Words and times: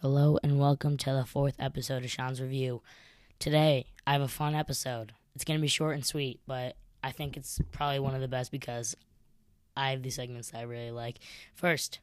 Hello 0.00 0.38
and 0.44 0.60
welcome 0.60 0.96
to 0.98 1.12
the 1.12 1.24
fourth 1.24 1.56
episode 1.58 2.04
of 2.04 2.10
Sean's 2.10 2.40
Review. 2.40 2.82
Today, 3.40 3.86
I 4.06 4.12
have 4.12 4.22
a 4.22 4.28
fun 4.28 4.54
episode. 4.54 5.12
It's 5.34 5.42
going 5.42 5.58
to 5.58 5.60
be 5.60 5.66
short 5.66 5.96
and 5.96 6.06
sweet, 6.06 6.38
but 6.46 6.76
I 7.02 7.10
think 7.10 7.36
it's 7.36 7.60
probably 7.72 7.98
one 7.98 8.14
of 8.14 8.20
the 8.20 8.28
best 8.28 8.52
because 8.52 8.96
I 9.76 9.90
have 9.90 10.04
these 10.04 10.14
segments 10.14 10.52
that 10.52 10.58
I 10.58 10.62
really 10.62 10.92
like. 10.92 11.18
First, 11.52 11.98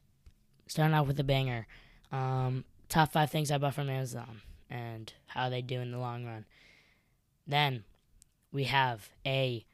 starting 0.66 0.94
off 0.94 1.06
with 1.06 1.18
a 1.20 1.24
banger 1.24 1.66
um, 2.12 2.64
top 2.90 3.12
five 3.12 3.30
things 3.30 3.50
I 3.50 3.56
bought 3.56 3.72
from 3.72 3.88
Amazon 3.88 4.42
and 4.68 5.10
how 5.28 5.48
they 5.48 5.62
do 5.62 5.80
in 5.80 5.90
the 5.90 5.98
long 5.98 6.26
run. 6.26 6.44
Then, 7.46 7.84
we 8.52 8.64
have 8.64 9.08
a 9.24 9.64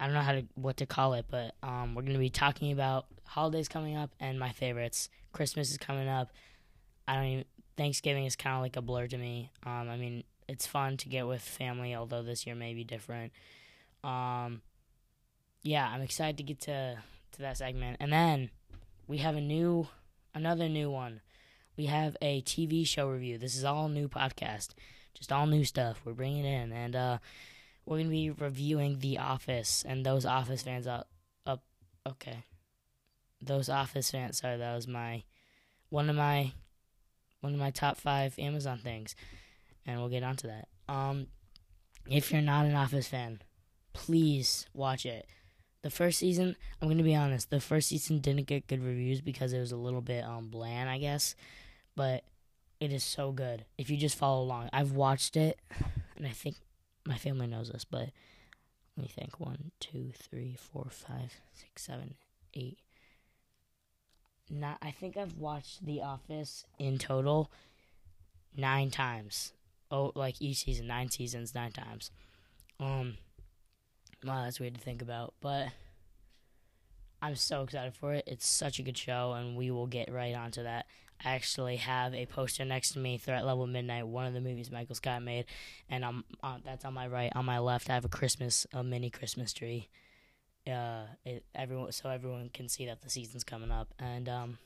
I 0.00 0.06
don't 0.06 0.14
know 0.14 0.22
how 0.22 0.32
to 0.32 0.46
what 0.54 0.78
to 0.78 0.86
call 0.86 1.12
it, 1.12 1.26
but 1.30 1.54
um, 1.62 1.94
we're 1.94 2.02
going 2.02 2.14
to 2.14 2.18
be 2.18 2.30
talking 2.30 2.72
about 2.72 3.04
holidays 3.26 3.68
coming 3.68 3.96
up 3.96 4.12
and 4.18 4.38
my 4.38 4.52
favorites. 4.52 5.10
Christmas 5.34 5.70
is 5.70 5.76
coming 5.76 6.08
up. 6.08 6.30
I 7.06 7.14
don't 7.16 7.24
even 7.24 7.44
Thanksgiving 7.76 8.24
is 8.24 8.36
kind 8.36 8.56
of 8.56 8.62
like 8.62 8.76
a 8.76 8.82
blur 8.82 9.06
to 9.08 9.16
me. 9.16 9.50
Um, 9.64 9.88
I 9.90 9.96
mean, 9.96 10.24
it's 10.48 10.66
fun 10.66 10.96
to 10.98 11.08
get 11.08 11.26
with 11.26 11.42
family, 11.42 11.94
although 11.94 12.22
this 12.22 12.46
year 12.46 12.54
may 12.54 12.74
be 12.74 12.84
different. 12.84 13.32
Um, 14.02 14.62
yeah, 15.62 15.88
I'm 15.92 16.02
excited 16.02 16.36
to 16.38 16.42
get 16.42 16.60
to 16.62 16.98
to 17.32 17.42
that 17.42 17.58
segment, 17.58 17.98
and 18.00 18.12
then 18.12 18.50
we 19.06 19.18
have 19.18 19.36
a 19.36 19.40
new, 19.40 19.88
another 20.34 20.68
new 20.68 20.90
one. 20.90 21.20
We 21.76 21.86
have 21.86 22.16
a 22.22 22.40
TV 22.42 22.86
show 22.86 23.08
review. 23.08 23.36
This 23.36 23.56
is 23.56 23.64
all 23.64 23.88
new 23.88 24.08
podcast, 24.08 24.70
just 25.12 25.32
all 25.32 25.46
new 25.46 25.64
stuff. 25.64 26.00
We're 26.04 26.12
bringing 26.12 26.44
in, 26.44 26.72
and 26.72 26.96
uh, 26.96 27.18
we're 27.84 27.98
gonna 27.98 28.10
be 28.10 28.30
reviewing 28.30 29.00
The 29.00 29.18
Office, 29.18 29.84
and 29.86 30.06
those 30.06 30.24
Office 30.24 30.62
fans 30.62 30.86
up, 30.86 31.08
up, 31.44 31.62
okay, 32.06 32.44
those 33.42 33.68
Office 33.68 34.10
fans. 34.10 34.38
Sorry, 34.38 34.56
that 34.56 34.74
was 34.74 34.86
my 34.86 35.24
one 35.90 36.08
of 36.08 36.16
my 36.16 36.52
one 37.40 37.52
of 37.52 37.58
my 37.58 37.70
top 37.70 37.96
five 37.96 38.38
Amazon 38.38 38.78
things, 38.78 39.14
and 39.84 39.98
we'll 39.98 40.08
get 40.08 40.22
onto 40.22 40.48
that. 40.48 40.68
Um, 40.88 41.28
if 42.08 42.32
you're 42.32 42.42
not 42.42 42.66
an 42.66 42.74
Office 42.74 43.08
fan, 43.08 43.40
please 43.92 44.66
watch 44.74 45.06
it. 45.06 45.26
The 45.82 45.90
first 45.90 46.18
season, 46.18 46.56
I'm 46.80 46.88
gonna 46.88 47.02
be 47.02 47.14
honest, 47.14 47.50
the 47.50 47.60
first 47.60 47.88
season 47.88 48.18
didn't 48.20 48.46
get 48.46 48.66
good 48.66 48.82
reviews 48.82 49.20
because 49.20 49.52
it 49.52 49.60
was 49.60 49.72
a 49.72 49.76
little 49.76 50.00
bit 50.00 50.24
um 50.24 50.48
bland, 50.48 50.90
I 50.90 50.98
guess, 50.98 51.36
but 51.94 52.24
it 52.80 52.92
is 52.92 53.04
so 53.04 53.32
good. 53.32 53.64
If 53.78 53.88
you 53.88 53.96
just 53.96 54.16
follow 54.16 54.42
along, 54.42 54.70
I've 54.72 54.92
watched 54.92 55.36
it, 55.36 55.58
and 56.16 56.26
I 56.26 56.30
think 56.30 56.56
my 57.06 57.16
family 57.16 57.46
knows 57.46 57.70
this, 57.70 57.84
but 57.84 58.10
let 58.96 59.02
me 59.02 59.08
think: 59.08 59.38
one, 59.38 59.70
two, 59.80 60.12
three, 60.14 60.56
four, 60.58 60.88
five, 60.90 61.34
six, 61.52 61.84
seven, 61.84 62.14
eight, 62.54 62.78
not 64.50 64.78
I 64.82 64.90
think 64.90 65.16
I've 65.16 65.36
watched 65.36 65.84
The 65.84 66.02
Office 66.02 66.64
in 66.78 66.98
total 66.98 67.50
nine 68.56 68.90
times. 68.90 69.52
Oh, 69.90 70.12
like 70.14 70.36
each 70.40 70.64
season, 70.64 70.86
nine 70.86 71.10
seasons, 71.10 71.54
nine 71.54 71.72
times. 71.72 72.10
Um, 72.80 73.18
wow, 74.24 74.42
that's 74.44 74.60
weird 74.60 74.74
to 74.74 74.80
think 74.80 75.00
about, 75.02 75.34
but 75.40 75.68
I'm 77.22 77.36
so 77.36 77.62
excited 77.62 77.94
for 77.94 78.12
it. 78.14 78.24
It's 78.26 78.46
such 78.46 78.78
a 78.78 78.82
good 78.82 78.98
show, 78.98 79.32
and 79.32 79.56
we 79.56 79.70
will 79.70 79.86
get 79.86 80.12
right 80.12 80.34
onto 80.34 80.62
that. 80.62 80.86
I 81.24 81.30
actually 81.30 81.76
have 81.76 82.14
a 82.14 82.26
poster 82.26 82.64
next 82.64 82.92
to 82.92 82.98
me, 82.98 83.16
Threat 83.16 83.46
Level 83.46 83.66
Midnight, 83.66 84.06
one 84.06 84.26
of 84.26 84.34
the 84.34 84.40
movies 84.40 84.70
Michael 84.70 84.94
Scott 84.96 85.22
made, 85.22 85.46
and 85.88 86.04
I'm 86.04 86.24
uh, 86.42 86.58
that's 86.64 86.84
on 86.84 86.92
my 86.94 87.06
right. 87.06 87.32
On 87.34 87.44
my 87.44 87.58
left, 87.58 87.88
I 87.88 87.94
have 87.94 88.04
a 88.04 88.08
Christmas, 88.08 88.66
a 88.72 88.82
mini 88.82 89.08
Christmas 89.08 89.52
tree 89.52 89.88
uh, 90.68 91.04
it, 91.24 91.44
everyone 91.54 91.92
so 91.92 92.08
everyone 92.08 92.50
can 92.52 92.68
see 92.68 92.86
that 92.86 93.02
the 93.02 93.10
season's 93.10 93.44
coming 93.44 93.70
up. 93.70 93.92
And 93.98 94.28
um, 94.28 94.58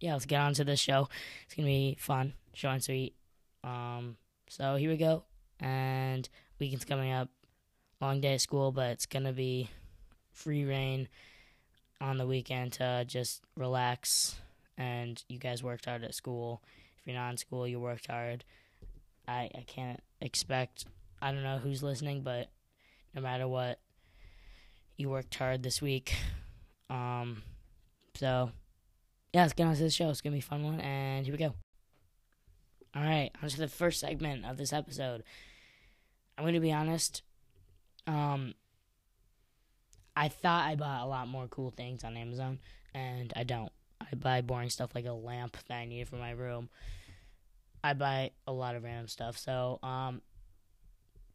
yeah, 0.00 0.12
let's 0.12 0.26
get 0.26 0.40
on 0.40 0.54
to 0.54 0.64
this 0.64 0.80
show. 0.80 1.08
It's 1.44 1.54
gonna 1.54 1.66
be 1.66 1.96
fun, 1.98 2.34
short 2.54 2.74
and 2.74 2.84
sweet. 2.84 3.14
Um, 3.64 4.16
so 4.48 4.76
here 4.76 4.90
we 4.90 4.96
go. 4.96 5.24
And 5.60 6.28
weekend's 6.58 6.84
coming 6.84 7.12
up. 7.12 7.28
Long 8.00 8.20
day 8.20 8.34
at 8.34 8.40
school, 8.40 8.70
but 8.70 8.90
it's 8.90 9.06
gonna 9.06 9.32
be 9.32 9.70
free 10.32 10.64
rein 10.64 11.08
on 12.00 12.18
the 12.18 12.26
weekend 12.26 12.74
to 12.74 13.04
just 13.06 13.42
relax. 13.56 14.36
And 14.76 15.22
you 15.28 15.38
guys 15.38 15.62
worked 15.62 15.86
hard 15.86 16.04
at 16.04 16.14
school. 16.14 16.62
If 16.98 17.06
you're 17.06 17.16
not 17.16 17.30
in 17.30 17.36
school, 17.36 17.66
you 17.66 17.80
worked 17.80 18.06
hard. 18.06 18.44
I 19.26 19.50
I 19.54 19.64
can't 19.66 20.00
expect. 20.20 20.84
I 21.20 21.32
don't 21.32 21.42
know 21.42 21.58
who's 21.58 21.82
listening, 21.82 22.22
but 22.22 22.48
no 23.14 23.20
matter 23.20 23.48
what, 23.48 23.80
you 24.98 25.08
worked 25.08 25.34
hard 25.36 25.62
this 25.62 25.80
week. 25.80 26.14
Um, 26.90 27.42
so, 28.14 28.50
yeah, 29.32 29.42
let's 29.42 29.52
get 29.54 29.66
on 29.66 29.74
to 29.74 29.82
the 29.82 29.90
show. 29.90 30.10
It's 30.10 30.20
going 30.20 30.32
to 30.32 30.36
be 30.36 30.40
a 30.40 30.42
fun 30.42 30.64
one, 30.64 30.80
and 30.80 31.24
here 31.24 31.32
we 31.32 31.38
go. 31.38 31.54
All 32.94 33.02
right, 33.02 33.30
on 33.40 33.48
to 33.48 33.56
the 33.56 33.68
first 33.68 34.00
segment 34.00 34.44
of 34.44 34.56
this 34.56 34.72
episode. 34.72 35.22
I'm 36.36 36.44
going 36.44 36.54
to 36.54 36.60
be 36.60 36.72
honest. 36.72 37.22
Um, 38.06 38.54
I 40.16 40.28
thought 40.28 40.66
I 40.66 40.74
bought 40.74 41.04
a 41.04 41.06
lot 41.06 41.28
more 41.28 41.46
cool 41.46 41.70
things 41.70 42.02
on 42.02 42.16
Amazon, 42.16 42.58
and 42.92 43.32
I 43.36 43.44
don't. 43.44 43.70
I 44.00 44.16
buy 44.16 44.40
boring 44.40 44.70
stuff 44.70 44.94
like 44.94 45.06
a 45.06 45.12
lamp 45.12 45.56
that 45.68 45.74
I 45.76 45.84
need 45.84 46.08
for 46.08 46.16
my 46.16 46.30
room. 46.30 46.70
I 47.84 47.92
buy 47.92 48.32
a 48.46 48.52
lot 48.52 48.74
of 48.74 48.82
random 48.82 49.06
stuff. 49.06 49.38
So, 49.38 49.78
um, 49.82 50.22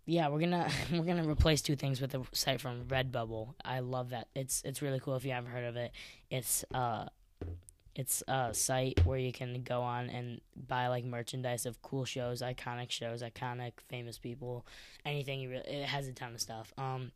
yeah, 0.05 0.27
we're 0.27 0.39
gonna 0.39 0.69
we're 0.91 1.05
gonna 1.05 1.27
replace 1.27 1.61
two 1.61 1.75
things 1.75 2.01
with 2.01 2.13
a 2.13 2.23
site 2.33 2.61
from 2.61 2.85
Redbubble. 2.85 3.53
I 3.63 3.79
love 3.79 4.09
that. 4.09 4.27
It's 4.35 4.61
it's 4.65 4.81
really 4.81 4.99
cool 4.99 5.15
if 5.15 5.25
you 5.25 5.31
haven't 5.31 5.51
heard 5.51 5.65
of 5.65 5.75
it. 5.75 5.91
It's 6.29 6.65
uh 6.73 7.05
it's 7.95 8.23
a 8.27 8.53
site 8.53 9.05
where 9.05 9.19
you 9.19 9.31
can 9.31 9.61
go 9.61 9.81
on 9.81 10.09
and 10.09 10.41
buy 10.67 10.87
like 10.87 11.05
merchandise 11.05 11.65
of 11.67 11.81
cool 11.83 12.05
shows, 12.05 12.41
iconic 12.41 12.89
shows, 12.89 13.21
iconic 13.21 13.73
famous 13.87 14.17
people, 14.17 14.65
anything 15.05 15.39
you 15.39 15.49
really. 15.49 15.67
It 15.67 15.85
has 15.85 16.07
a 16.07 16.13
ton 16.13 16.33
of 16.33 16.41
stuff. 16.41 16.73
Um, 16.77 17.11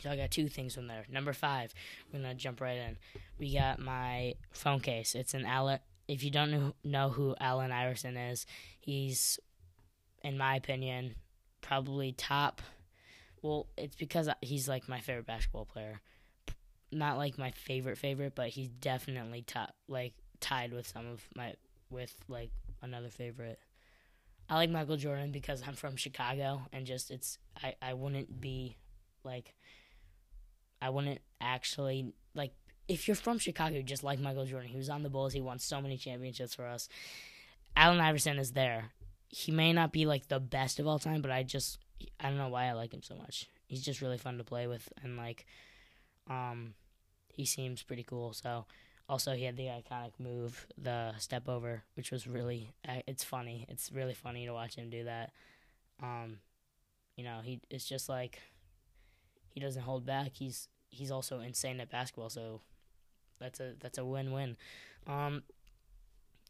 so 0.00 0.10
I 0.10 0.16
got 0.16 0.30
two 0.30 0.48
things 0.48 0.76
from 0.76 0.86
there. 0.86 1.04
Number 1.10 1.32
five, 1.32 1.74
we're 2.12 2.20
gonna 2.20 2.34
jump 2.34 2.60
right 2.60 2.78
in. 2.78 2.96
We 3.38 3.52
got 3.52 3.80
my 3.80 4.34
phone 4.52 4.80
case. 4.80 5.14
It's 5.16 5.34
an 5.34 5.44
Allen. 5.44 5.80
If 6.06 6.22
you 6.22 6.30
don't 6.30 6.50
know, 6.50 6.74
know 6.84 7.08
who 7.10 7.34
Allen 7.38 7.72
Iverson 7.72 8.16
is, 8.16 8.46
he's, 8.80 9.38
in 10.22 10.38
my 10.38 10.56
opinion, 10.56 11.16
probably 11.60 12.12
top. 12.12 12.62
Well, 13.42 13.66
it's 13.76 13.96
because 13.96 14.28
he's 14.40 14.68
like 14.68 14.88
my 14.88 15.00
favorite 15.00 15.26
basketball 15.26 15.64
player. 15.64 16.00
Not 16.90 17.18
like 17.18 17.38
my 17.38 17.50
favorite 17.50 17.98
favorite, 17.98 18.34
but 18.34 18.48
he's 18.48 18.68
definitely 18.68 19.42
top, 19.42 19.74
like 19.88 20.14
tied 20.40 20.72
with 20.72 20.86
some 20.86 21.06
of 21.06 21.22
my 21.34 21.54
with 21.90 22.14
like 22.28 22.50
another 22.82 23.10
favorite. 23.10 23.58
I 24.48 24.54
like 24.54 24.70
Michael 24.70 24.96
Jordan 24.96 25.30
because 25.30 25.62
I'm 25.66 25.74
from 25.74 25.96
Chicago 25.96 26.62
and 26.72 26.86
just 26.86 27.10
it's 27.10 27.38
I 27.62 27.74
I 27.82 27.94
wouldn't 27.94 28.40
be 28.40 28.76
like 29.24 29.54
I 30.80 30.90
wouldn't 30.90 31.20
actually 31.40 32.12
like 32.34 32.52
if 32.88 33.06
you're 33.06 33.14
from 33.14 33.38
Chicago, 33.38 33.82
just 33.82 34.02
like 34.02 34.18
Michael 34.18 34.46
Jordan, 34.46 34.70
he 34.70 34.78
was 34.78 34.88
on 34.88 35.02
the 35.02 35.10
Bulls, 35.10 35.34
he 35.34 35.42
won 35.42 35.58
so 35.58 35.80
many 35.82 35.98
championships 35.98 36.54
for 36.54 36.66
us. 36.66 36.88
Allen 37.76 38.00
Iverson 38.00 38.38
is 38.38 38.52
there 38.52 38.92
he 39.28 39.52
may 39.52 39.72
not 39.72 39.92
be 39.92 40.06
like 40.06 40.28
the 40.28 40.40
best 40.40 40.78
of 40.78 40.86
all 40.86 40.98
time, 40.98 41.20
but 41.20 41.30
I 41.30 41.42
just 41.42 41.78
I 42.20 42.28
don't 42.28 42.38
know 42.38 42.48
why 42.48 42.66
I 42.66 42.72
like 42.72 42.92
him 42.92 43.02
so 43.02 43.14
much. 43.14 43.48
He's 43.66 43.84
just 43.84 44.00
really 44.00 44.18
fun 44.18 44.38
to 44.38 44.44
play 44.44 44.66
with, 44.66 44.88
and 45.02 45.16
like, 45.16 45.46
um, 46.28 46.74
he 47.28 47.44
seems 47.44 47.82
pretty 47.82 48.02
cool. 48.02 48.32
So, 48.32 48.64
also 49.08 49.34
he 49.34 49.44
had 49.44 49.56
the 49.56 49.66
iconic 49.66 50.12
move, 50.18 50.66
the 50.76 51.12
step 51.18 51.48
over, 51.48 51.82
which 51.94 52.10
was 52.10 52.26
really 52.26 52.70
it's 53.06 53.24
funny. 53.24 53.66
It's 53.68 53.92
really 53.92 54.14
funny 54.14 54.46
to 54.46 54.52
watch 54.52 54.76
him 54.76 54.90
do 54.90 55.04
that. 55.04 55.32
Um, 56.02 56.38
you 57.16 57.24
know, 57.24 57.40
he 57.42 57.60
it's 57.68 57.86
just 57.86 58.08
like 58.08 58.40
he 59.50 59.60
doesn't 59.60 59.82
hold 59.82 60.06
back. 60.06 60.32
He's 60.34 60.68
he's 60.88 61.10
also 61.10 61.40
insane 61.40 61.80
at 61.80 61.90
basketball, 61.90 62.30
so 62.30 62.62
that's 63.38 63.60
a 63.60 63.74
that's 63.78 63.98
a 63.98 64.04
win 64.04 64.32
win. 64.32 64.56
Um, 65.06 65.42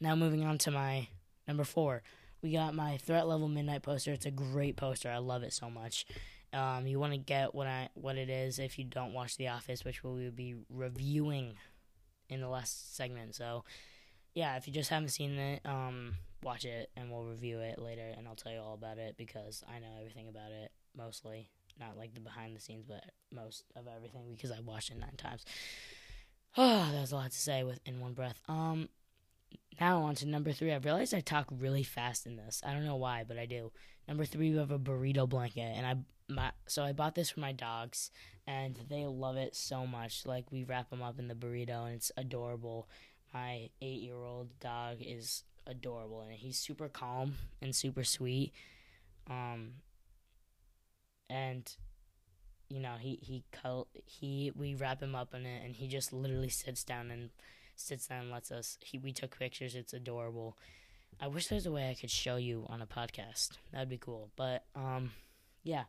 now 0.01 0.15
moving 0.15 0.45
on 0.45 0.59
to 0.59 0.71
my 0.71 1.09
number 1.49 1.65
four 1.65 2.03
we 2.43 2.53
got 2.53 2.75
my 2.75 2.97
threat 2.99 3.27
level 3.27 3.49
midnight 3.49 3.83
poster. 3.83 4.13
It's 4.13 4.27
a 4.27 4.31
great 4.31 4.77
poster. 4.77 5.11
I 5.11 5.19
love 5.19 5.43
it 5.43 5.53
so 5.53 5.71
much. 5.71 6.07
Um, 6.53 6.87
you 6.87 6.99
want 6.99 7.13
to 7.13 7.19
get 7.19 7.55
what 7.55 7.67
I 7.67 7.91
what 7.95 8.17
it 8.17 8.31
is 8.31 8.59
if 8.59 8.79
you 8.79 8.85
don't 8.85 9.13
watch 9.13 9.37
The 9.37 9.49
Office, 9.49 9.85
which 9.85 10.03
we 10.03 10.11
will 10.11 10.31
be 10.31 10.55
reviewing 10.71 11.55
in 12.31 12.41
the 12.41 12.49
last 12.49 12.97
segment. 12.97 13.35
So, 13.35 13.65
yeah, 14.35 14.57
if 14.57 14.67
you 14.67 14.73
just 14.73 14.91
haven't 14.91 15.11
seen 15.11 15.39
it, 15.39 15.61
um, 15.65 16.15
watch 16.43 16.65
it 16.65 16.91
and 16.97 17.11
we'll 17.11 17.25
review 17.25 17.61
it 17.61 17.79
later, 17.79 18.13
and 18.17 18.27
I'll 18.27 18.37
tell 18.37 18.53
you 18.53 18.61
all 18.61 18.75
about 18.75 18.99
it 18.99 19.17
because 19.17 19.63
I 19.69 19.79
know 19.79 19.97
everything 19.99 20.29
about 20.29 20.53
it 20.53 20.71
mostly. 20.97 21.51
Not 21.79 21.97
like 21.97 22.15
the 22.15 22.21
behind 22.21 22.57
the 22.57 22.61
scenes, 22.61 22.85
but 22.87 23.05
most 23.33 23.65
of 23.77 23.87
everything 23.87 24.33
because 24.35 24.51
I 24.51 24.61
watched 24.61 24.91
it 24.91 24.99
nine 24.99 25.17
times. 25.17 25.45
Oh, 26.57 26.91
that 26.93 27.01
was 27.03 27.13
a 27.13 27.17
lot 27.17 27.31
to 27.31 27.39
say 27.39 27.63
with 27.63 27.79
in 27.85 28.01
one 28.01 28.15
breath. 28.15 28.41
Um, 28.49 28.89
now 29.81 30.03
on 30.03 30.15
to 30.17 30.27
number 30.27 30.53
three. 30.53 30.73
I 30.73 30.77
realized 30.77 31.15
I 31.15 31.21
talk 31.21 31.47
really 31.51 31.83
fast 31.83 32.27
in 32.27 32.37
this. 32.37 32.61
I 32.65 32.73
don't 32.73 32.85
know 32.85 32.97
why, 32.97 33.25
but 33.27 33.39
I 33.39 33.47
do. 33.47 33.73
Number 34.07 34.25
three, 34.25 34.51
we 34.51 34.57
have 34.57 34.71
a 34.71 34.79
burrito 34.79 35.29
blanket, 35.29 35.73
and 35.77 35.87
I 35.87 35.97
my 36.33 36.53
so 36.67 36.83
I 36.83 36.93
bought 36.93 37.15
this 37.15 37.31
for 37.31 37.41
my 37.41 37.53
dogs, 37.53 38.11
and 38.47 38.79
they 38.89 39.07
love 39.07 39.37
it 39.37 39.55
so 39.55 39.87
much. 39.87 40.27
Like 40.27 40.51
we 40.51 40.65
wrap 40.65 40.91
them 40.91 41.03
up 41.03 41.19
in 41.19 41.29
the 41.29 41.35
burrito, 41.35 41.87
and 41.87 41.95
it's 41.95 42.13
adorable. 42.17 42.89
My 43.33 43.69
eight-year-old 43.83 44.59
dog 44.61 44.99
is 45.01 45.45
adorable, 45.67 46.23
and 46.23 46.33
he's 46.33 46.59
super 46.59 46.89
calm 46.89 47.35
and 47.61 47.75
super 47.75 48.05
sweet. 48.05 48.53
Um, 49.29 49.73
and 51.29 51.71
you 52.69 52.81
know 52.81 52.95
he 52.99 53.19
he 53.23 53.45
he 54.05 54.53
we 54.57 54.75
wrap 54.75 55.03
him 55.03 55.15
up 55.15 55.35
in 55.35 55.47
it, 55.47 55.65
and 55.65 55.77
he 55.77 55.89
just 55.89 56.13
literally 56.13 56.49
sits 56.49 56.85
down 56.85 57.11
and 57.11 57.31
sits 57.79 58.09
down 58.09 58.23
and 58.23 58.31
lets 58.31 58.51
us. 58.51 58.79
He 58.81 58.99
we 58.99 59.13
took 59.13 59.39
pictures. 59.39 59.75
It's 59.75 59.93
adorable. 59.93 60.57
I 61.21 61.27
wish 61.27 61.49
there's 61.49 61.67
a 61.67 61.73
way 61.73 61.91
I 61.91 61.95
could 61.95 62.11
show 62.11 62.37
you 62.37 62.67
on 62.69 62.83
a 62.83 62.87
podcast. 62.87 63.53
That'd 63.73 63.89
be 63.89 63.99
cool. 63.99 64.31
But 64.37 64.65
um, 64.75 65.13
yeah. 65.63 65.85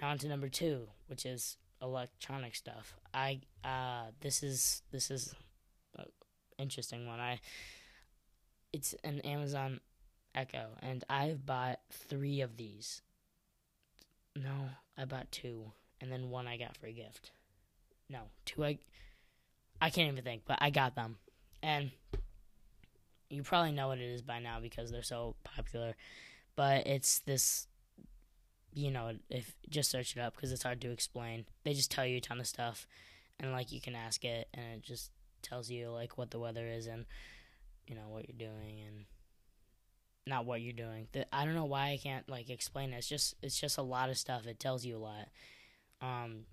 Now 0.00 0.10
on 0.10 0.18
to 0.18 0.28
number 0.28 0.48
two, 0.48 0.88
which 1.06 1.24
is 1.24 1.56
electronic 1.80 2.54
stuff. 2.54 2.94
I 3.12 3.40
uh, 3.64 4.06
this 4.20 4.42
is 4.42 4.82
this 4.90 5.10
is 5.10 5.34
interesting 6.58 7.06
one. 7.06 7.20
I 7.20 7.40
it's 8.72 8.94
an 9.04 9.20
Amazon 9.20 9.80
Echo, 10.34 10.70
and 10.82 11.04
I've 11.08 11.46
bought 11.46 11.80
three 11.90 12.40
of 12.40 12.56
these. 12.56 13.02
No, 14.36 14.70
I 14.98 15.04
bought 15.04 15.30
two, 15.30 15.72
and 16.00 16.10
then 16.10 16.30
one 16.30 16.46
I 16.46 16.56
got 16.56 16.76
for 16.76 16.86
a 16.86 16.92
gift. 16.92 17.30
No, 18.08 18.20
two 18.44 18.64
I 18.64 18.78
I 19.84 19.90
can't 19.90 20.10
even 20.10 20.24
think, 20.24 20.44
but 20.46 20.56
I 20.62 20.70
got 20.70 20.94
them, 20.94 21.16
and 21.62 21.90
you 23.28 23.42
probably 23.42 23.72
know 23.72 23.88
what 23.88 23.98
it 23.98 24.10
is 24.10 24.22
by 24.22 24.38
now 24.38 24.58
because 24.58 24.90
they're 24.90 25.02
so 25.02 25.36
popular. 25.44 25.94
But 26.56 26.86
it's 26.86 27.18
this 27.18 27.66
you 28.72 28.90
know, 28.90 29.12
if 29.28 29.54
just 29.68 29.90
search 29.90 30.16
it 30.16 30.20
up 30.20 30.34
because 30.34 30.52
it's 30.52 30.62
hard 30.62 30.80
to 30.80 30.90
explain. 30.90 31.44
They 31.64 31.74
just 31.74 31.90
tell 31.90 32.06
you 32.06 32.16
a 32.16 32.20
ton 32.20 32.40
of 32.40 32.46
stuff, 32.46 32.86
and 33.38 33.52
like 33.52 33.72
you 33.72 33.80
can 33.82 33.94
ask 33.94 34.24
it, 34.24 34.48
and 34.54 34.76
it 34.76 34.82
just 34.82 35.10
tells 35.42 35.68
you 35.68 35.90
like 35.90 36.16
what 36.16 36.30
the 36.30 36.38
weather 36.38 36.66
is 36.66 36.86
and 36.86 37.04
you 37.86 37.94
know 37.94 38.08
what 38.08 38.26
you're 38.26 38.38
doing 38.38 38.80
and 38.86 39.04
not 40.26 40.46
what 40.46 40.62
you're 40.62 40.72
doing. 40.72 41.08
The, 41.12 41.26
I 41.34 41.44
don't 41.44 41.54
know 41.54 41.66
why 41.66 41.90
I 41.90 41.98
can't 42.02 42.26
like 42.26 42.48
explain 42.48 42.94
it. 42.94 42.96
It's 42.96 43.08
just 43.08 43.34
it's 43.42 43.60
just 43.60 43.76
a 43.76 43.82
lot 43.82 44.08
of 44.08 44.16
stuff. 44.16 44.46
It 44.46 44.58
tells 44.58 44.86
you 44.86 44.96
a 44.96 44.98
lot. 44.98 45.28
Um, 46.00 46.46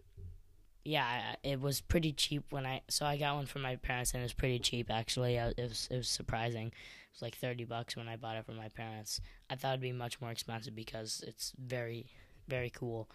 yeah, 0.84 1.36
it 1.44 1.62
was 1.62 1.82
pretty 1.82 2.12
cheap 2.12 2.44
when 2.50 2.66
I 2.66 2.82
so 2.90 3.06
I 3.06 3.18
got 3.18 3.36
one 3.36 3.46
from 3.46 3.62
my 3.62 3.76
parents 3.76 4.14
and 4.14 4.22
it 4.22 4.26
was 4.26 4.34
pretty 4.34 4.60
cheap 4.60 4.90
actually. 4.90 5.40
I, 5.40 5.50
it 5.50 5.70
was 5.70 5.88
it 5.92 5.98
was 5.98 6.08
surprising 6.08 6.68
It 6.68 6.74
was 7.14 7.22
like 7.22 7.36
30 7.36 7.66
bucks 7.66 7.96
when 7.96 8.08
I 8.08 8.16
bought 8.16 8.38
it 8.38 8.46
from 8.46 8.58
my 8.58 8.70
parents. 8.70 9.22
I 9.50 9.56
thought 9.56 9.70
it'd 9.70 9.82
be 9.82 9.92
much 9.92 10.20
more 10.22 10.32
expensive 10.32 10.76
because 10.76 11.24
it's 11.28 11.54
very, 11.58 12.08
very 12.48 12.70
cool. 12.70 13.10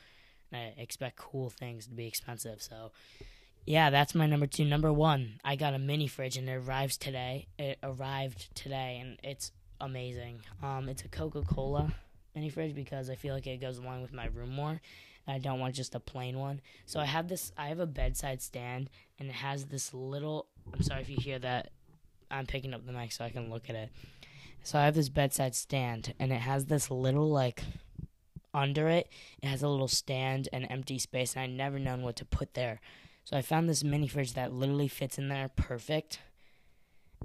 And 0.52 0.60
I 0.78 0.80
expect 0.80 1.16
cool 1.16 1.50
things 1.50 1.86
to 1.86 1.94
be 1.94 2.06
expensive. 2.06 2.62
So, 2.62 2.92
yeah, 3.64 3.90
that's 3.90 4.14
my 4.14 4.26
number 4.26 4.46
two. 4.46 4.64
Number 4.64 4.92
one, 4.92 5.40
I 5.44 5.56
got 5.56 5.74
a 5.74 5.78
mini 5.78 6.06
fridge 6.06 6.36
and 6.36 6.48
it 6.48 6.52
arrives 6.52 6.96
today. 6.96 7.48
It 7.58 7.78
arrived 7.82 8.54
today 8.54 8.98
and 9.00 9.18
it's 9.24 9.50
amazing. 9.80 10.42
Um, 10.62 10.88
it's 10.88 11.02
a 11.02 11.08
Coca 11.08 11.42
Cola 11.42 11.92
mini 12.34 12.48
fridge 12.48 12.74
because 12.74 13.10
I 13.10 13.16
feel 13.16 13.34
like 13.34 13.46
it 13.46 13.60
goes 13.60 13.78
along 13.78 14.02
with 14.02 14.12
my 14.12 14.26
room 14.26 14.50
more. 14.50 14.80
I 15.28 15.38
don't 15.38 15.58
want 15.58 15.74
just 15.74 15.94
a 15.94 16.00
plain 16.00 16.38
one. 16.38 16.60
So 16.84 17.00
I 17.00 17.04
have 17.04 17.28
this. 17.28 17.52
I 17.56 17.68
have 17.68 17.80
a 17.80 17.86
bedside 17.86 18.42
stand, 18.42 18.90
and 19.18 19.28
it 19.28 19.34
has 19.34 19.66
this 19.66 19.92
little. 19.92 20.46
I'm 20.72 20.82
sorry 20.82 21.02
if 21.02 21.08
you 21.08 21.16
hear 21.16 21.38
that 21.40 21.70
I'm 22.30 22.46
picking 22.46 22.74
up 22.74 22.86
the 22.86 22.92
mic 22.92 23.12
so 23.12 23.24
I 23.24 23.30
can 23.30 23.50
look 23.50 23.68
at 23.68 23.76
it. 23.76 23.90
So 24.62 24.78
I 24.78 24.84
have 24.84 24.94
this 24.94 25.08
bedside 25.08 25.54
stand, 25.54 26.14
and 26.18 26.32
it 26.32 26.40
has 26.40 26.66
this 26.66 26.90
little 26.90 27.28
like 27.28 27.62
under 28.54 28.88
it. 28.88 29.08
It 29.42 29.48
has 29.48 29.62
a 29.62 29.68
little 29.68 29.88
stand 29.88 30.48
and 30.52 30.66
empty 30.70 30.98
space, 30.98 31.34
and 31.34 31.42
I 31.42 31.46
never 31.46 31.78
known 31.78 32.02
what 32.02 32.16
to 32.16 32.24
put 32.24 32.54
there. 32.54 32.80
So 33.24 33.36
I 33.36 33.42
found 33.42 33.68
this 33.68 33.84
mini 33.84 34.06
fridge 34.06 34.34
that 34.34 34.52
literally 34.52 34.88
fits 34.88 35.18
in 35.18 35.28
there 35.28 35.48
perfect, 35.48 36.20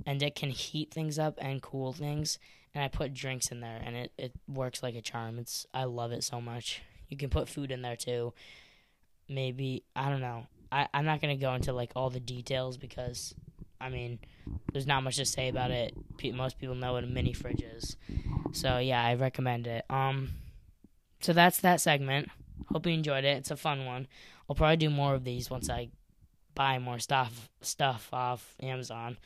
and 0.06 0.22
it 0.24 0.36
can 0.36 0.50
heat 0.50 0.92
things 0.92 1.20
up 1.20 1.38
and 1.40 1.62
cool 1.62 1.94
things. 1.94 2.40
And 2.74 2.84
I 2.84 2.88
put 2.88 3.14
drinks 3.14 3.52
in 3.52 3.60
there, 3.60 3.82
and 3.84 3.96
it 3.96 4.12
it 4.18 4.34
works 4.48 4.82
like 4.82 4.96
a 4.96 5.02
charm. 5.02 5.38
It's 5.38 5.68
I 5.74 5.84
love 5.84 6.12
it 6.12 6.24
so 6.24 6.42
much. 6.42 6.82
You 7.12 7.18
can 7.18 7.30
put 7.30 7.48
food 7.48 7.70
in 7.70 7.84
there 7.84 7.96
too. 7.96 8.34
Maybe 9.30 9.84
I 9.96 10.10
don't 10.10 10.22
know. 10.22 10.48
I 10.72 10.88
I'm 10.94 11.06
not 11.06 11.22
gonna 11.22 11.38
go 11.38 11.54
into 11.54 11.74
like 11.74 11.92
all 11.96 12.10
the 12.10 12.20
details 12.20 12.78
because 12.78 13.36
I 13.80 13.90
mean, 13.90 14.20
there's 14.72 14.88
not 14.88 15.04
much 15.04 15.18
to 15.18 15.26
say 15.26 15.50
about 15.50 15.72
it. 15.72 15.96
Most 16.34 16.60
people 16.60 16.76
know 16.76 16.94
what 16.94 17.04
a 17.04 17.08
mini 17.08 17.34
fridge 17.34 17.62
is. 17.62 17.98
So 18.52 18.78
yeah, 18.78 19.04
I 19.04 19.16
recommend 19.16 19.68
it. 19.68 19.86
Um, 19.90 20.30
so 21.20 21.34
that's 21.34 21.60
that 21.62 21.82
segment. 21.82 22.30
Hope 22.72 22.86
you 22.86 22.94
enjoyed 22.94 23.26
it. 23.26 23.38
It's 23.38 23.52
a 23.52 23.58
fun 23.58 23.86
one. 23.86 24.08
I'll 24.50 24.56
probably 24.56 24.78
do 24.78 24.90
more 24.90 25.16
of 25.16 25.24
these 25.24 25.50
once 25.50 25.70
I 25.70 25.90
buy 26.54 26.80
more 26.80 27.00
stuff 27.00 27.50
stuff 27.62 28.10
off 28.12 28.56
Amazon 28.62 29.18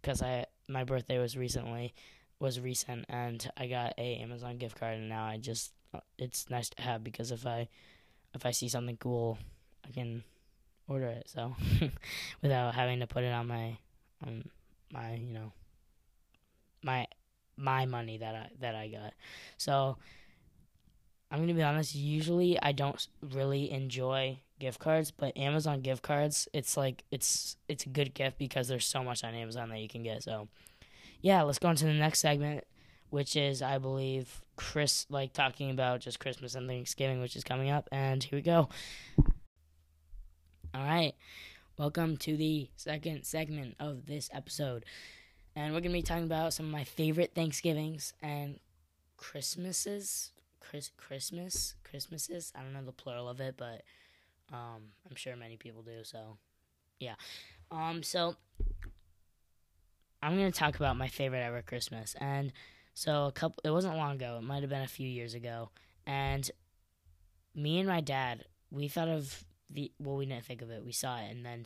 because 0.00 0.22
I 0.22 0.46
my 0.68 0.84
birthday 0.84 1.18
was 1.18 1.36
recently 1.36 1.94
was 2.40 2.60
recent 2.60 3.06
and 3.08 3.48
I 3.56 3.68
got 3.68 3.94
a 3.96 4.16
Amazon 4.16 4.58
gift 4.58 4.78
card 4.78 4.98
and 4.98 5.08
now 5.08 5.24
I 5.24 5.38
just 5.38 5.72
it's 6.18 6.50
nice 6.50 6.68
to 6.70 6.82
have 6.82 7.04
because 7.04 7.30
if 7.30 7.46
I 7.46 7.68
if 8.34 8.46
I 8.46 8.50
see 8.50 8.68
something 8.68 8.96
cool 8.96 9.38
I 9.86 9.90
can 9.92 10.24
order 10.88 11.06
it 11.06 11.28
so 11.28 11.54
without 12.42 12.74
having 12.74 13.00
to 13.00 13.06
put 13.06 13.24
it 13.24 13.32
on 13.32 13.46
my 13.46 13.76
my 14.92 15.14
you 15.14 15.32
know 15.32 15.52
my 16.82 17.06
my 17.56 17.86
money 17.86 18.18
that 18.18 18.34
I 18.34 18.48
that 18.60 18.74
I 18.74 18.88
got. 18.88 19.14
So 19.56 19.96
I'm 21.30 21.40
gonna 21.40 21.54
be 21.54 21.62
honest. 21.62 21.94
Usually, 21.94 22.60
I 22.60 22.72
don't 22.72 23.06
really 23.20 23.70
enjoy 23.70 24.38
gift 24.60 24.78
cards, 24.78 25.10
but 25.10 25.36
Amazon 25.36 25.80
gift 25.80 26.02
cards, 26.02 26.48
it's 26.52 26.76
like 26.76 27.04
it's 27.10 27.56
it's 27.68 27.86
a 27.86 27.88
good 27.88 28.14
gift 28.14 28.38
because 28.38 28.68
there's 28.68 28.86
so 28.86 29.02
much 29.02 29.24
on 29.24 29.34
Amazon 29.34 29.70
that 29.70 29.80
you 29.80 29.88
can 29.88 30.02
get. 30.02 30.22
So 30.22 30.48
yeah, 31.20 31.42
let's 31.42 31.58
go 31.58 31.68
on 31.68 31.76
to 31.76 31.84
the 31.84 31.92
next 31.92 32.20
segment, 32.20 32.64
which 33.10 33.36
is 33.36 33.62
I 33.62 33.78
believe 33.78 34.42
Chris 34.56 35.06
like 35.08 35.32
talking 35.32 35.70
about 35.70 36.00
just 36.00 36.20
Christmas 36.20 36.54
and 36.54 36.68
Thanksgiving, 36.68 37.20
which 37.20 37.36
is 37.36 37.44
coming 37.44 37.70
up. 37.70 37.88
And 37.92 38.22
here 38.22 38.36
we 38.36 38.42
go. 38.42 38.68
All 40.74 40.84
right. 40.84 41.14
Welcome 41.78 42.16
to 42.18 42.36
the 42.36 42.68
second 42.76 43.24
segment 43.24 43.76
of 43.80 44.06
this 44.06 44.30
episode. 44.32 44.84
And 45.56 45.72
we're 45.72 45.80
to 45.92 45.98
be 45.98 46.02
talking 46.02 46.24
about 46.24 46.52
some 46.52 46.66
of 46.66 46.72
my 46.72 46.84
favorite 46.84 47.32
Thanksgivings 47.34 48.12
and 48.22 48.58
Christmases. 49.16 50.32
Chris, 50.60 50.90
Christmas? 50.96 51.74
Christmases? 51.84 52.52
I 52.56 52.62
don't 52.62 52.72
know 52.72 52.84
the 52.84 52.92
plural 52.92 53.28
of 53.28 53.40
it, 53.40 53.56
but 53.56 53.82
um, 54.52 54.92
I'm 55.08 55.16
sure 55.16 55.36
many 55.36 55.56
people 55.56 55.82
do. 55.82 56.02
So, 56.02 56.38
yeah. 56.98 57.14
Um, 57.70 58.02
so, 58.02 58.36
I'm 60.22 60.36
to 60.36 60.50
talk 60.50 60.76
about 60.76 60.96
my 60.96 61.08
favorite 61.08 61.42
ever 61.42 61.62
Christmas. 61.62 62.14
And 62.20 62.52
so, 62.94 63.26
a 63.26 63.32
couple, 63.32 63.60
it 63.64 63.70
wasn't 63.70 63.96
long 63.96 64.16
ago, 64.16 64.36
it 64.38 64.44
might 64.44 64.62
have 64.62 64.70
been 64.70 64.82
a 64.82 64.88
few 64.88 65.08
years 65.08 65.34
ago. 65.34 65.70
And 66.06 66.48
me 67.54 67.78
and 67.78 67.88
my 67.88 68.00
dad, 68.00 68.44
we 68.70 68.88
thought 68.88 69.08
of 69.08 69.44
the 69.70 69.90
well 69.98 70.16
we 70.16 70.26
didn't 70.26 70.44
think 70.44 70.62
of 70.62 70.70
it 70.70 70.84
we 70.84 70.92
saw 70.92 71.18
it 71.18 71.30
and 71.30 71.44
then 71.44 71.64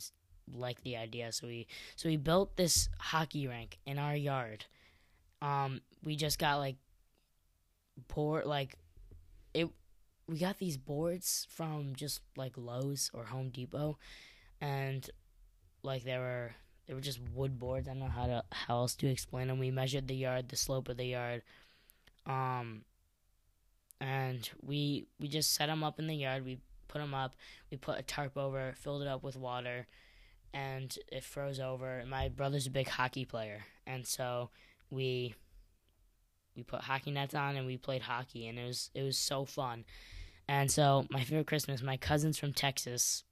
liked 0.51 0.83
the 0.83 0.97
idea. 0.97 1.31
So 1.31 1.47
we 1.47 1.67
so 1.95 2.09
we 2.09 2.17
built 2.17 2.55
this 2.57 2.89
hockey 2.99 3.47
rink 3.47 3.79
in 3.85 3.99
our 3.99 4.15
yard. 4.15 4.65
Um 5.41 5.81
we 6.03 6.15
just 6.15 6.39
got 6.39 6.57
like 6.57 6.77
board 8.07 8.45
like 8.45 8.75
it 9.53 9.69
we 10.27 10.37
got 10.37 10.59
these 10.59 10.77
boards 10.77 11.47
from 11.49 11.95
just 11.95 12.21
like 12.37 12.53
Lowe's 12.57 13.09
or 13.13 13.25
Home 13.25 13.49
Depot. 13.49 13.97
And 14.61 15.09
like 15.83 16.03
they 16.03 16.17
were 16.17 16.51
they 16.89 16.95
were 16.95 16.99
just 16.99 17.21
wood 17.33 17.57
boards 17.57 17.87
I 17.87 17.91
don't 17.91 17.99
know 17.99 18.07
how 18.07 18.25
to 18.25 18.43
how 18.51 18.79
else 18.79 18.95
to 18.95 19.07
explain 19.07 19.47
them 19.47 19.59
we 19.59 19.71
measured 19.71 20.09
the 20.09 20.15
yard 20.15 20.49
the 20.49 20.57
slope 20.57 20.89
of 20.89 20.97
the 20.97 21.05
yard 21.05 21.43
um 22.25 22.81
and 24.01 24.49
we 24.61 25.05
we 25.21 25.29
just 25.29 25.53
set 25.53 25.67
them 25.67 25.85
up 25.85 25.99
in 25.99 26.07
the 26.07 26.15
yard 26.15 26.43
we 26.43 26.59
put 26.89 26.99
them 26.99 27.13
up. 27.13 27.35
We 27.71 27.77
put 27.77 27.97
a 27.97 28.03
tarp 28.03 28.35
over, 28.35 28.73
filled 28.75 29.01
it 29.01 29.07
up 29.07 29.23
with 29.23 29.37
water, 29.37 29.87
and 30.53 30.93
it 31.09 31.23
froze 31.23 31.61
over. 31.61 32.03
My 32.05 32.27
brother's 32.27 32.67
a 32.67 32.71
big 32.71 32.89
hockey 32.89 33.23
player, 33.23 33.61
and 33.87 34.05
so 34.05 34.49
we 34.89 35.35
we 36.57 36.63
put 36.63 36.81
hockey 36.81 37.11
nets 37.11 37.35
on 37.35 37.55
and 37.55 37.65
we 37.65 37.77
played 37.77 38.01
hockey, 38.01 38.47
and 38.47 38.59
it 38.59 38.65
was 38.65 38.89
it 38.93 39.03
was 39.03 39.17
so 39.17 39.45
fun. 39.45 39.85
And 40.49 40.69
so 40.69 41.05
my 41.09 41.23
favorite 41.23 41.47
Christmas, 41.47 41.81
my 41.81 41.95
cousins 41.95 42.37
from 42.37 42.51
Texas 42.51 43.23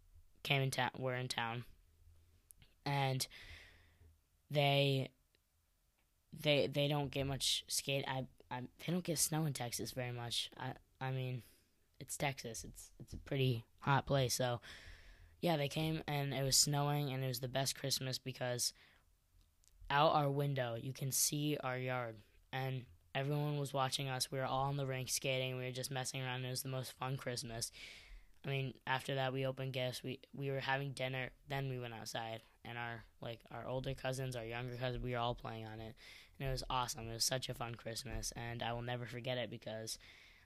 came 0.44 0.62
in 0.62 0.72
town. 0.72 0.92
Were 0.98 1.16
in 1.16 1.28
town, 1.28 1.66
and 2.88 3.28
they 4.50 5.10
they 6.40 6.68
they 6.68 6.88
don't 6.88 7.12
get 7.12 7.28
much 7.28 7.66
skate. 7.68 8.06
I, 8.08 8.26
I 8.50 8.62
they 8.62 8.92
don't 8.92 9.04
get 9.04 9.20
snow 9.20 9.46
in 9.46 9.54
Texas 9.54 9.92
very 9.92 10.12
much. 10.12 10.50
I 10.58 10.74
I 11.00 11.12
mean 11.12 11.44
it's 12.00 12.18
Texas. 12.18 12.64
It's 12.64 12.92
it's 13.00 13.14
a 13.14 13.18
pretty 13.18 13.66
hot 13.80 14.06
place. 14.06 14.34
So 14.34 14.62
yeah, 15.42 15.58
they 15.58 15.68
came 15.68 16.02
and 16.08 16.34
it 16.34 16.44
was 16.44 16.58
snowing 16.58 17.12
and 17.12 17.24
it 17.24 17.28
was 17.28 17.42
the 17.42 17.48
best 17.48 17.78
Christmas 17.78 18.18
because 18.18 18.74
out 19.90 20.14
our 20.14 20.30
window 20.30 20.76
you 20.80 20.94
can 20.94 21.12
see 21.12 21.58
our 21.64 21.78
yard 21.78 22.16
and 22.52 22.86
everyone 23.14 23.58
was 23.58 23.74
watching 23.74 24.08
us. 24.10 24.32
We 24.32 24.38
were 24.38 24.46
all 24.46 24.66
on 24.66 24.78
the 24.78 24.86
rink 24.86 25.10
skating. 25.10 25.58
We 25.58 25.66
were 25.66 25.72
just 25.72 25.92
messing 25.92 26.22
around. 26.22 26.46
It 26.46 26.50
was 26.50 26.64
the 26.64 26.70
most 26.70 26.94
fun 26.94 27.18
Christmas. 27.18 27.72
I 28.48 28.50
mean, 28.50 28.74
after 28.88 29.16
that 29.16 29.34
we 29.34 29.46
opened 29.46 29.74
gifts. 29.74 30.02
We 30.04 30.20
we 30.34 30.50
were 30.50 30.62
having 30.62 30.94
dinner. 30.94 31.30
Then 31.50 31.68
we 31.70 31.80
went 31.80 31.94
outside, 31.94 32.42
and 32.64 32.78
our 32.78 33.04
like 33.22 33.42
our 33.52 33.68
older 33.68 33.94
cousins, 33.94 34.36
our 34.36 34.46
younger 34.46 34.76
cousins, 34.78 35.04
we 35.04 35.12
were 35.12 35.18
all 35.18 35.36
playing 35.36 35.66
on 35.66 35.82
it, 35.82 35.96
and 36.40 36.48
it 36.48 36.52
was 36.52 36.64
awesome. 36.70 37.10
It 37.10 37.14
was 37.14 37.26
such 37.26 37.50
a 37.50 37.54
fun 37.54 37.76
Christmas, 37.76 38.32
and 38.36 38.64
I 38.64 38.72
will 38.72 38.82
never 38.82 39.06
forget 39.06 39.38
it 39.38 39.50
because 39.50 39.98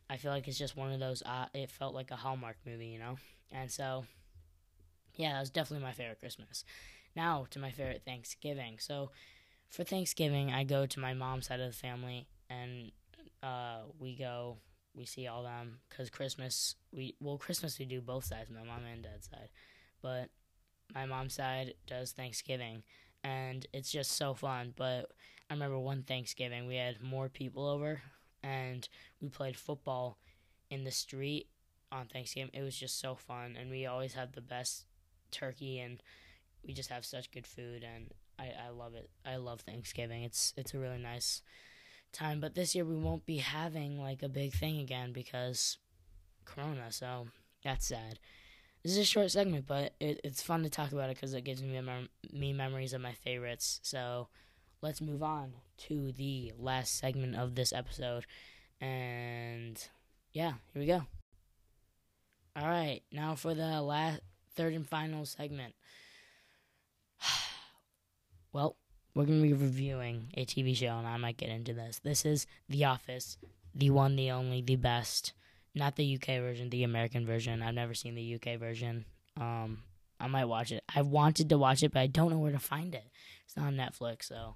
I 0.10 0.17
feel 0.17 0.31
like 0.31 0.48
it's 0.48 0.58
just 0.58 0.75
one 0.75 0.91
of 0.91 1.00
those. 1.00 1.22
Uh, 1.22 1.46
it 1.53 1.70
felt 1.70 1.93
like 1.93 2.10
a 2.10 2.15
Hallmark 2.15 2.58
movie, 2.65 2.88
you 2.88 3.00
know, 3.00 3.17
and 3.51 3.72
so 3.72 4.05
yeah, 5.15 5.34
that 5.34 5.39
was 5.41 5.50
definitely 5.51 5.86
my 5.86 5.93
favorite 5.93 6.20
Christmas. 6.20 6.65
Now 7.15 7.46
to 7.51 7.60
my 7.60 7.72
favorite 7.72 8.03
Thanksgiving. 8.03 8.77
So 8.79 9.12
for 9.70 9.84
Thanksgiving, 9.84 10.51
I 10.51 10.63
go 10.63 10.86
to 10.86 11.00
my 11.00 11.13
mom's 11.13 11.48
side 11.48 11.60
of 11.60 11.72
the 11.72 11.77
family, 11.77 12.27
and 12.50 12.91
uh, 13.43 13.81
we 14.00 14.15
go, 14.15 14.58
we 14.96 15.06
see 15.06 15.28
all 15.28 15.44
them 15.44 15.80
because 15.90 16.10
Christmas 16.10 16.76
we 16.92 17.16
well 17.20 17.38
Christmas 17.38 17.80
we 17.80 17.86
do 17.86 18.02
both 18.02 18.26
sides, 18.26 18.50
my 18.50 18.64
mom 18.64 18.84
and 18.92 19.04
dad's 19.04 19.30
side, 19.30 19.50
but 20.02 20.30
my 20.94 21.06
mom's 21.06 21.34
side 21.36 21.74
does 21.88 22.12
Thanksgiving, 22.12 22.84
and 23.24 23.66
it's 23.74 23.92
just 23.92 24.14
so 24.14 24.34
fun. 24.34 24.74
But 24.76 25.12
I 25.50 25.54
remember 25.54 25.80
one 25.80 26.04
Thanksgiving 26.04 26.68
we 26.68 26.76
had 26.76 27.02
more 27.02 27.30
people 27.30 27.68
over, 27.68 28.02
and 28.44 28.88
we 29.22 29.30
played 29.30 29.58
football 29.58 30.18
in 30.70 30.84
the 30.84 30.92
street 30.92 31.48
on 31.92 32.08
Thanksgiving. 32.08 32.52
It 32.54 32.64
was 32.64 32.78
just 32.78 33.00
so 33.00 33.16
fun, 33.16 33.56
and 33.60 33.70
we 33.70 33.86
always 33.86 34.14
have 34.14 34.34
the 34.34 34.42
best 34.42 34.86
turkey, 35.32 35.80
and 35.80 36.02
we 36.66 36.74
just 36.74 36.90
have 36.90 37.06
such 37.06 37.32
good 37.32 37.48
food, 37.48 37.84
and 37.84 38.12
I, 38.40 38.68
I 38.68 38.70
love 38.70 38.96
it. 38.96 39.10
I 39.26 39.38
love 39.38 39.62
Thanksgiving. 39.62 40.24
It's 40.24 40.54
it's 40.58 40.74
a 40.74 40.80
really 40.80 40.98
nice 41.00 41.42
time. 42.12 42.39
But 42.39 42.56
this 42.56 42.75
year 42.75 42.86
we 42.86 42.96
won't 42.96 43.25
be 43.25 43.38
having 43.38 44.00
like 44.00 44.24
a 44.24 44.30
big 44.30 44.53
thing 44.53 44.80
again 44.80 45.13
because 45.13 45.77
Corona. 46.46 46.91
So 46.91 47.27
that's 47.63 47.88
sad. 47.88 48.20
This 48.84 48.94
is 48.94 48.98
a 49.00 49.06
short 49.06 49.30
segment, 49.30 49.68
but 49.68 49.94
it, 50.00 50.20
it's 50.24 50.41
fun 50.41 50.63
to 50.63 50.70
talk 50.70 50.91
about 50.91 51.10
it 51.10 51.15
because 51.15 51.34
it 51.34 51.44
gives 51.44 51.62
me 51.62 51.80
mem- 51.80 52.10
me 52.34 52.51
memories 52.51 52.94
of 52.94 53.01
my 53.01 53.13
favorites. 53.13 53.80
So 53.84 54.27
let's 54.82 55.01
move 55.01 55.22
on 55.22 55.53
to 55.88 56.12
the 56.13 56.51
last 56.58 56.98
segment 56.98 57.36
of 57.36 57.53
this 57.53 57.72
episode, 57.72 58.25
and 58.80 59.88
yeah, 60.34 60.53
here 60.74 60.82
we 60.82 60.88
go. 60.88 61.03
All 62.56 62.68
right, 62.68 63.01
now 63.12 63.36
for 63.36 63.53
the 63.53 63.82
last 63.82 64.22
third 64.56 64.74
and 64.74 64.88
final 64.88 65.25
segment. 65.25 65.75
well, 68.53 68.75
we're 69.13 69.25
going 69.25 69.41
to 69.41 69.48
be 69.48 69.53
reviewing 69.53 70.27
a 70.36 70.46
TV 70.46 70.75
show, 70.75 70.98
and 70.98 71.08
I 71.08 71.18
might 71.18 71.38
get 71.38 71.50
into 71.50 71.74
this. 71.74 72.00
This 72.03 72.25
is 72.25 72.48
The 72.70 72.86
Office, 72.86 73.38
the 73.75 73.89
one, 73.89 74.15
the 74.15 74.32
only, 74.32 74.62
the 74.62 74.75
best. 74.75 75.34
Not 75.74 75.96
the 75.96 76.15
UK 76.15 76.41
version, 76.41 76.70
the 76.70 76.84
American 76.84 77.25
version. 77.25 77.62
I've 77.62 77.74
never 77.74 77.94
seen 77.94 78.15
the 78.15 78.36
UK 78.36 78.60
version. 78.60 79.06
Um, 79.38 79.84
I 80.20 80.27
might 80.27 80.46
watch 80.46 80.72
it. 80.72 80.84
I've 80.94 81.08
wanted 81.08 81.50
to 81.50 81.58
watch 81.58 81.82
it, 81.82 81.94
but 81.94 82.01
I 82.01 82.08
don't 82.08 82.30
know 82.30 82.39
where 82.39 82.51
to 82.51 82.60
find 82.60 82.94
it. 82.94 83.06
It's 83.46 83.56
not 83.56 83.68
on 83.68 83.75
Netflix, 83.75 84.24
so. 84.24 84.56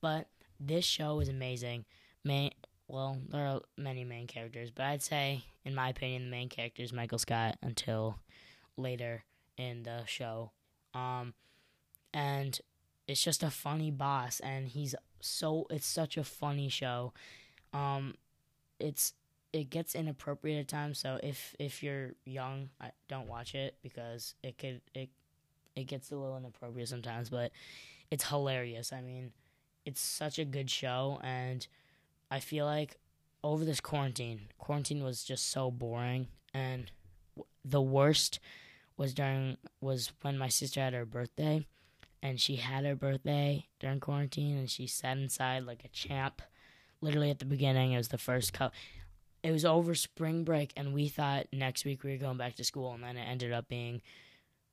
But 0.00 0.28
this 0.58 0.84
show 0.84 1.20
is 1.20 1.28
amazing. 1.28 1.84
Main, 2.24 2.52
well, 2.88 3.18
there 3.28 3.46
are 3.46 3.60
many 3.76 4.04
main 4.04 4.26
characters, 4.26 4.70
but 4.70 4.86
I'd 4.86 5.02
say, 5.02 5.44
in 5.64 5.74
my 5.74 5.90
opinion, 5.90 6.24
the 6.24 6.30
main 6.30 6.48
character 6.48 6.82
is 6.82 6.92
Michael 6.92 7.18
Scott 7.18 7.56
until 7.62 8.18
later 8.76 9.24
in 9.56 9.82
the 9.82 10.04
show. 10.06 10.50
Um, 10.94 11.34
and 12.14 12.58
it's 13.08 13.24
just 13.24 13.42
a 13.42 13.50
funny 13.50 13.90
boss, 13.90 14.38
and 14.40 14.68
he's 14.68 14.94
so 15.20 15.66
it's 15.70 15.86
such 15.86 16.16
a 16.16 16.22
funny 16.24 16.68
show. 16.68 17.14
Um, 17.72 18.14
it's 18.78 19.14
it 19.52 19.70
gets 19.70 19.94
inappropriate 19.94 20.60
at 20.60 20.68
times, 20.68 20.98
so 20.98 21.18
if 21.22 21.56
if 21.58 21.82
you're 21.82 22.12
young, 22.26 22.68
I, 22.80 22.90
don't 23.08 23.26
watch 23.26 23.54
it 23.54 23.76
because 23.82 24.34
it 24.42 24.58
could 24.58 24.82
it 24.94 25.08
it 25.74 25.84
gets 25.84 26.12
a 26.12 26.16
little 26.16 26.36
inappropriate 26.36 26.88
sometimes, 26.88 27.30
but 27.30 27.50
it's 28.10 28.28
hilarious. 28.28 28.92
I 28.92 29.00
mean, 29.00 29.32
it's 29.86 30.00
such 30.00 30.38
a 30.38 30.44
good 30.44 30.70
show, 30.70 31.18
and 31.22 31.66
I 32.30 32.40
feel 32.40 32.66
like 32.66 32.96
over 33.42 33.64
this 33.64 33.80
quarantine, 33.80 34.48
quarantine 34.58 35.02
was 35.02 35.24
just 35.24 35.50
so 35.50 35.70
boring, 35.70 36.28
and 36.52 36.90
the 37.64 37.80
worst 37.80 38.38
was 38.98 39.14
during 39.14 39.56
was 39.80 40.12
when 40.20 40.36
my 40.36 40.48
sister 40.48 40.80
had 40.80 40.92
her 40.92 41.06
birthday, 41.06 41.66
and 42.22 42.40
she 42.40 42.56
had 42.56 42.84
her 42.84 42.96
birthday 42.96 43.66
during 43.80 44.00
quarantine, 44.00 44.56
and 44.56 44.70
she 44.70 44.86
sat 44.86 45.18
inside 45.18 45.64
like 45.64 45.84
a 45.84 45.88
champ. 45.88 46.42
Literally 47.00 47.30
at 47.30 47.38
the 47.38 47.44
beginning, 47.44 47.92
it 47.92 47.98
was 47.98 48.08
the 48.08 48.18
first 48.18 48.52
cup. 48.52 48.72
It 49.42 49.52
was 49.52 49.64
over 49.64 49.94
spring 49.94 50.44
break, 50.44 50.72
and 50.76 50.92
we 50.92 51.08
thought 51.08 51.46
next 51.52 51.84
week 51.84 52.02
we 52.02 52.10
were 52.10 52.18
going 52.18 52.38
back 52.38 52.56
to 52.56 52.64
school, 52.64 52.92
and 52.92 53.04
then 53.04 53.16
it 53.16 53.24
ended 53.24 53.52
up 53.52 53.68
being 53.68 54.02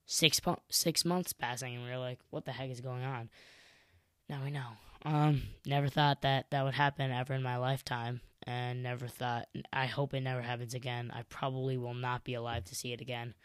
six 0.05 0.39
po- 0.39 0.61
six 0.69 1.05
months 1.05 1.33
passing, 1.33 1.75
and 1.75 1.83
we 1.83 1.89
were 1.89 1.97
like, 1.97 2.19
"What 2.31 2.45
the 2.45 2.51
heck 2.51 2.69
is 2.69 2.81
going 2.81 3.03
on?" 3.03 3.29
Now 4.27 4.43
we 4.43 4.51
know. 4.51 4.69
Um, 5.03 5.43
never 5.67 5.87
thought 5.87 6.23
that 6.23 6.49
that 6.49 6.63
would 6.63 6.73
happen 6.73 7.11
ever 7.11 7.35
in 7.35 7.43
my 7.43 7.57
lifetime, 7.57 8.21
and 8.43 8.81
never 8.81 9.07
thought. 9.07 9.47
I 9.71 9.85
hope 9.85 10.15
it 10.15 10.21
never 10.21 10.41
happens 10.41 10.73
again. 10.73 11.11
I 11.13 11.21
probably 11.23 11.77
will 11.77 11.93
not 11.93 12.23
be 12.23 12.33
alive 12.33 12.65
to 12.65 12.75
see 12.75 12.91
it 12.91 13.01
again. 13.01 13.35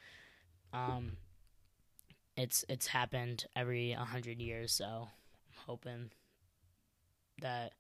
Um, 0.73 1.19
it's 2.41 2.65
it's 2.69 2.87
happened 2.87 3.47
every 3.55 3.93
hundred 3.93 4.41
years, 4.41 4.73
so 4.73 4.85
I'm 4.87 5.67
hoping 5.67 6.11
that 7.43 7.73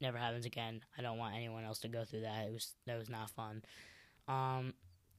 never 0.00 0.18
happens 0.18 0.46
again. 0.46 0.82
I 0.98 1.02
don't 1.02 1.18
want 1.18 1.36
anyone 1.36 1.64
else 1.64 1.80
to 1.80 1.88
go 1.88 2.04
through 2.04 2.22
that. 2.22 2.46
It 2.46 2.52
was 2.52 2.74
that 2.86 2.98
was 2.98 3.08
not 3.08 3.30
fun. 3.30 3.62
Um, 4.28 4.74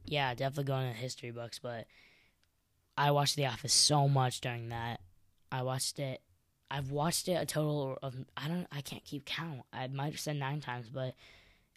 yeah, 0.05 0.33
definitely 0.33 0.65
going 0.65 0.91
to 0.91 0.97
history 0.97 1.31
books, 1.31 1.59
but 1.59 1.85
I 2.97 3.11
watched 3.11 3.35
The 3.35 3.45
Office 3.45 3.73
so 3.73 4.07
much 4.07 4.41
during 4.41 4.69
that. 4.69 4.99
I 5.51 5.61
watched 5.61 5.99
it. 5.99 6.21
I've 6.69 6.91
watched 6.91 7.29
it 7.29 7.33
a 7.33 7.45
total 7.45 7.97
of 8.01 8.15
I 8.35 8.47
don't 8.47 8.67
I 8.71 8.81
can't 8.81 9.05
keep 9.05 9.25
count. 9.25 9.61
I 9.71 9.87
might 9.87 10.11
have 10.11 10.19
said 10.19 10.35
nine 10.35 10.59
times, 10.59 10.89
but 10.89 11.15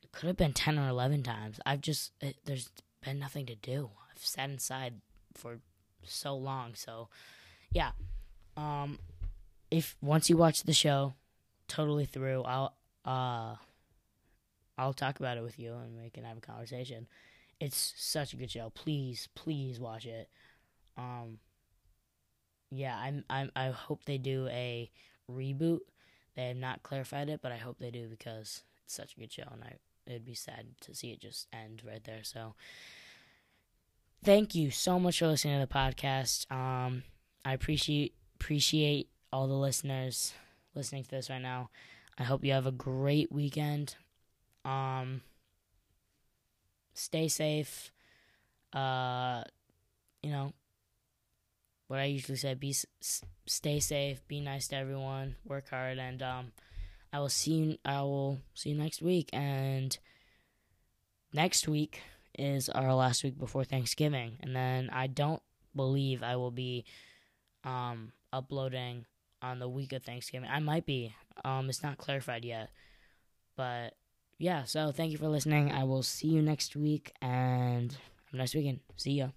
it 0.03 0.13
could 0.13 0.27
have 0.27 0.37
been 0.37 0.53
ten 0.53 0.79
or 0.79 0.89
eleven 0.89 1.23
times. 1.23 1.61
I've 1.67 1.81
just 1.81 2.13
it, 2.21 2.37
there's 2.45 2.71
been 3.05 3.19
nothing 3.19 3.47
to 3.47 3.55
do. 3.55 3.91
I've 4.11 4.25
sat 4.25 4.51
inside 4.51 4.95
for 5.35 5.61
so 6.05 6.37
long. 6.37 6.75
So, 6.75 7.09
yeah. 7.73 7.91
Um, 8.57 8.99
if 9.71 9.97
once 10.01 10.29
you 10.29 10.37
watch 10.37 10.63
the 10.65 10.73
show 10.73 11.15
totally 11.69 12.05
through, 12.05 12.43
I'll 12.43 12.75
uh, 13.05 13.55
I'll 14.77 14.93
talk 14.93 15.21
about 15.21 15.37
it 15.37 15.43
with 15.43 15.59
you 15.59 15.75
and 15.75 16.03
we 16.03 16.11
can 16.11 16.25
have 16.25 16.39
a 16.39 16.41
conversation. 16.41 17.07
It's 17.61 17.95
such 17.97 18.33
a 18.33 18.37
good 18.37 18.51
show. 18.51 18.73
Please, 18.75 19.29
please 19.35 19.79
watch 19.79 20.07
it. 20.07 20.29
Um, 20.97 21.39
yeah, 22.71 22.97
I'm, 22.97 23.25
I'm 23.29 23.51
I 23.55 23.69
hope 23.69 24.05
they 24.05 24.19
do 24.19 24.49
a 24.49 24.91
reboot. 25.31 25.81
They 26.37 26.49
have 26.49 26.57
not 26.57 26.83
clarified 26.83 27.29
it, 27.29 27.41
but 27.43 27.53
I 27.53 27.57
hope 27.57 27.79
they 27.79 27.91
do 27.91 28.09
because 28.09 28.63
it's 28.85 28.95
such 28.95 29.15
a 29.17 29.21
good 29.21 29.33
show, 29.33 29.49
and 29.53 29.63
I 29.63 29.75
it'd 30.07 30.25
be 30.25 30.35
sad 30.35 30.67
to 30.83 30.95
see 30.95 31.11
it 31.11 31.21
just 31.21 31.49
end 31.53 31.83
right 31.87 32.03
there. 32.05 32.23
So, 32.23 32.55
thank 34.25 34.55
you 34.55 34.71
so 34.71 34.99
much 34.99 35.19
for 35.19 35.27
listening 35.27 35.61
to 35.61 35.67
the 35.67 35.73
podcast. 35.73 36.51
Um, 36.51 37.05
I 37.45 37.53
appreciate 37.53 38.15
appreciate 38.37 39.09
all 39.33 39.47
the 39.49 39.55
listeners 39.55 40.33
listening 40.75 41.05
to 41.05 41.11
this 41.11 41.31
right 41.31 41.43
now. 41.43 41.71
I 42.19 42.25
hope 42.25 42.45
you 42.45 42.53
have 42.53 42.67
a 42.67 42.73
great 42.73 43.33
weekend. 43.33 43.97
Um, 44.65 45.23
stay 46.95 47.29
safe. 47.29 47.93
Uh, 48.73 49.43
you 50.23 50.31
know 50.31 50.53
what 51.89 51.99
I 52.01 52.05
usually 52.05 52.37
say: 52.37 52.55
be 52.55 52.75
stay 53.47 53.81
safe, 53.81 54.27
be 54.29 54.41
nice 54.41 54.69
to 54.69 54.77
everyone, 54.77 55.37
work 55.45 55.71
hard, 55.71 55.99
and 55.99 56.23
um, 56.23 56.53
I 57.13 57.21
will 57.21 57.29
see 57.29 57.55
you. 57.55 57.79
I 57.85 58.03
will 58.03 58.39
see 58.55 58.71
you 58.71 58.77
next 58.77 59.03
week. 59.03 59.31
And 59.33 59.97
next 61.33 61.67
week 61.69 62.03
is 62.41 62.69
our 62.69 62.95
last 62.95 63.23
week 63.23 63.39
before 63.39 63.65
Thanksgiving, 63.65 64.39
and 64.41 64.57
then 64.57 64.91
I 64.91 65.07
don't 65.07 65.43
believe 65.77 66.23
I 66.23 66.37
will 66.37 66.51
be 66.51 66.85
um, 67.65 68.13
uploading 68.33 69.07
on 69.43 69.59
the 69.59 69.69
week 69.69 69.93
of 69.93 70.03
Thanksgiving. 70.03 70.49
I 70.51 70.59
might 70.61 70.87
be. 70.87 71.15
Um, 71.45 71.69
it's 71.69 71.83
not 71.83 71.99
clarified 71.99 72.45
yet, 72.45 72.71
but 73.57 73.95
yeah. 74.39 74.65
So 74.65 74.91
thank 74.93 75.13
you 75.13 75.19
for 75.19 75.29
listening. 75.29 75.71
I 75.71 75.85
will 75.85 76.03
see 76.03 76.29
you 76.29 76.43
next 76.43 76.75
week, 76.77 77.13
and 77.21 77.97
nice 78.33 78.55
weekend. 78.55 78.81
See 78.97 79.13
ya. 79.13 79.29